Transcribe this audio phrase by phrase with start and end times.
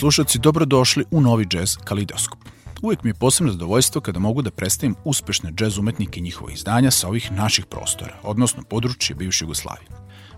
[0.00, 2.38] slušalci, dobrodošli u novi džez Kalidoskop.
[2.82, 6.90] Uvijek mi je posebno zadovoljstvo kada mogu da predstavim uspešne džez umetnike i njihova izdanja
[6.90, 9.88] sa ovih naših prostora, odnosno područje bivše Jugoslavije.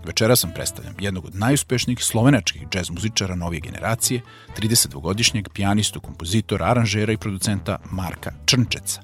[0.05, 4.21] Večera sam predstavljam jednog od najuspešnijih slovenačkih džez muzičara novije generacije,
[4.57, 9.01] 32-godišnjeg pijanistu, kompozitora, aranžera i producenta Marka Črnčeca,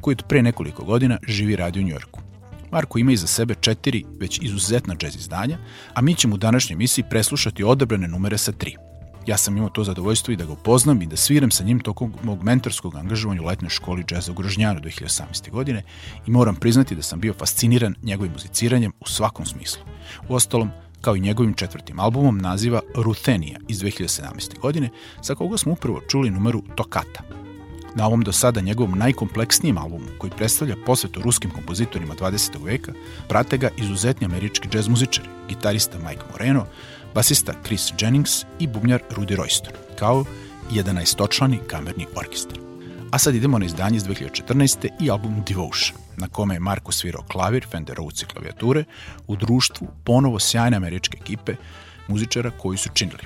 [0.00, 2.20] koji od pre nekoliko godina živi radi u Njorku.
[2.72, 5.58] Marko ima iza sebe četiri već izuzetna džez izdanja,
[5.94, 8.76] a mi ćemo u današnjoj emisiji preslušati odabrane numere sa tri–
[9.26, 12.14] Ja sam imao to zadovoljstvo i da ga upoznam i da sviram sa njim tokom
[12.22, 15.50] mog mentorskog angažovanja u letnoj školi džeza u Grožnjanu 2018.
[15.50, 15.82] godine
[16.26, 19.82] i moram priznati da sam bio fasciniran njegovim muziciranjem u svakom smislu.
[20.28, 20.70] U ostalom,
[21.00, 24.58] kao i njegovim četvrtim albumom naziva Ruthenija iz 2017.
[24.60, 24.88] godine,
[25.22, 27.22] sa koga smo upravo čuli numeru Tokata.
[27.94, 32.64] Na ovom do sada njegovom najkompleksnijem albumu, koji predstavlja posvetu ruskim kompozitorima 20.
[32.64, 32.92] veka,
[33.28, 36.66] prate ga izuzetni američki džez muzičari, gitarista Mike Moreno,
[37.14, 40.24] basista Chris Jennings i bubnjar Rudy Royston, kao
[40.70, 42.58] 11-točlani kamerni orkestar.
[43.10, 44.88] A sad idemo na izdanje iz 2014.
[45.00, 48.84] i album Devotion, na kome je Marko svirao klavir, Fender Rhodes i klavijature
[49.26, 51.54] u društvu ponovo sjajne američke ekipe
[52.08, 53.22] muzičara koji su činili.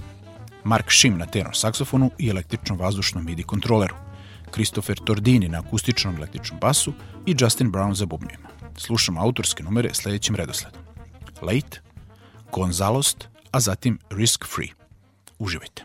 [0.65, 3.95] Mark Shim na tenor saksofonu i električnom vazdušnom MIDI kontroleru,
[4.55, 6.93] Christopher Tordini na akustičnom električnom basu
[7.27, 8.49] i Justin Brown za bubnjima.
[8.77, 10.81] Slušamo autorske numere sledećim redosledom.
[11.43, 11.81] Late,
[12.53, 14.75] Gonzalost, a zatim Risk Free.
[15.39, 15.83] Uživajte.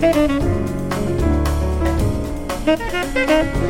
[0.00, 0.30] Thank
[3.64, 3.69] you.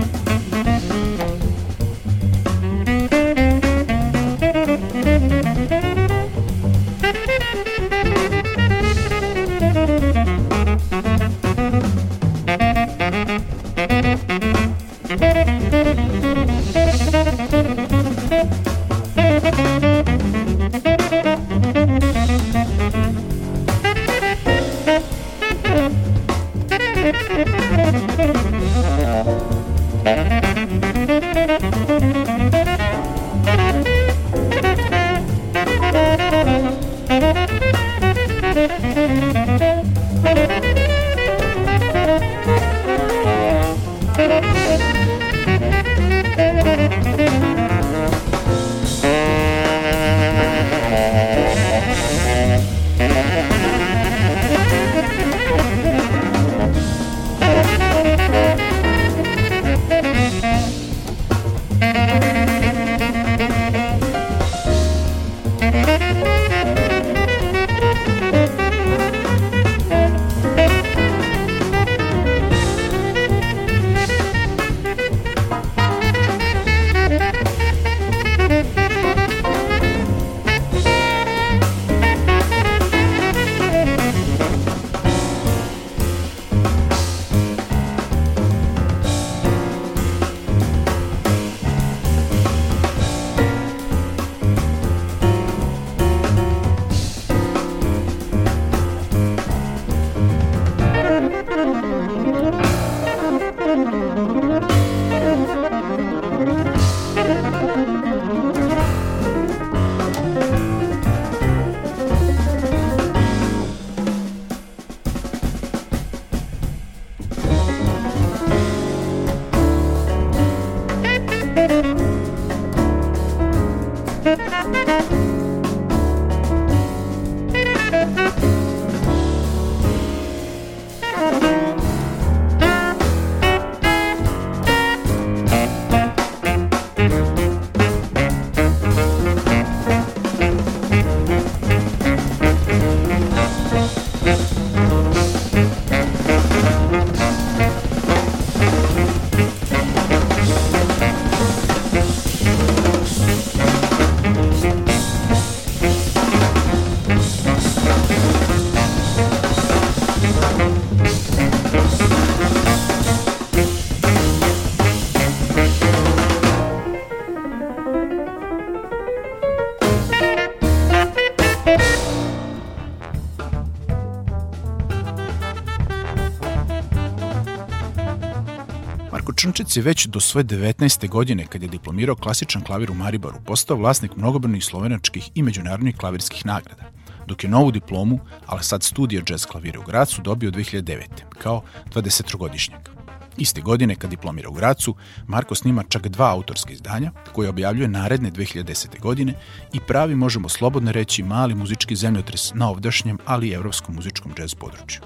[179.51, 181.09] Črnčec je već do svoje 19.
[181.09, 186.45] godine, kad je diplomirao klasičan klavir u Mariboru, postao vlasnik mnogobrnih slovenačkih i međunarodnih klavirskih
[186.45, 186.91] nagrada,
[187.27, 191.05] dok je novu diplomu, ali sad studija jazz klavira u Gracu, dobio 2009.
[191.37, 191.61] kao
[191.93, 192.89] 20-godišnjak.
[193.37, 194.95] Iste godine, kad diplomira u Gracu,
[195.27, 198.99] Marko snima čak dva autorska izdanja, koje objavljuje naredne 2010.
[198.99, 199.33] godine
[199.73, 204.55] i pravi, možemo slobodno reći, mali muzički zemljotres na ovdašnjem, ali i evropskom muzičkom džez
[204.55, 205.01] području.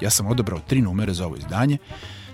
[0.00, 1.78] Ja sam odabrao tri numere za ovo izdanje,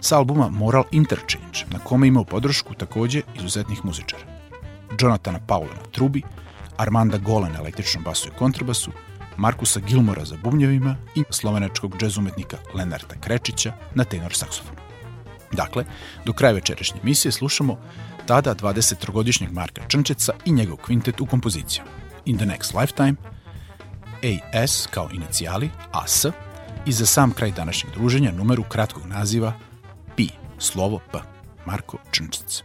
[0.00, 4.22] sa albuma Moral Interchange, na kome imao podršku takođe izuzetnih muzičara.
[5.00, 6.22] Jonathana Paula na trubi,
[6.76, 8.90] Armanda Gola na električnom basu i kontrabasu,
[9.36, 14.78] Markusa Gilmora za bubnjevima i slovenačkog džez umetnika Lenarta Krečića na tenor saksofonu.
[15.52, 15.84] Dakle,
[16.24, 17.78] do kraja večerašnje emisije slušamo
[18.26, 21.84] tada 23-godišnjeg Marka Črnčeca i njegov kvintet u kompoziciju
[22.24, 23.14] In the Next Lifetime,
[24.52, 26.26] AS kao inicijali, AS,
[26.86, 29.52] i za sam kraj današnjeg druženja numeru kratkog naziva
[30.61, 31.18] slovo P.
[31.64, 32.62] Marko Črnčic.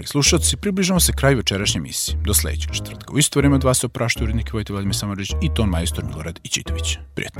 [0.00, 2.18] Dragi slušalci, približamo se kraju večerašnje emisije.
[2.24, 3.12] Do sledećeg četvrtka.
[3.12, 6.40] U isto vreme od vas se opraštaju urednik Vojte Vladimir Samarđić i ton majstor Milorad
[6.44, 6.98] Ičitović.
[7.14, 7.39] Prijetno.